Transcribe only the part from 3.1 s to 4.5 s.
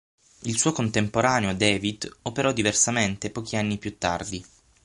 pochi anni più tardi.